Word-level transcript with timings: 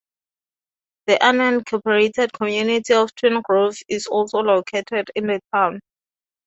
The 1.05 1.19
unincorporated 1.21 2.31
community 2.33 2.91
of 2.95 3.13
Twin 3.13 3.39
Grove 3.47 3.75
is 3.87 4.07
also 4.07 4.39
located 4.39 5.11
in 5.13 5.27
the 5.27 5.39
town. 5.53 5.79